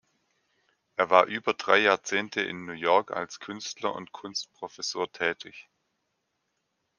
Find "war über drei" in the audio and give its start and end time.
1.11-1.77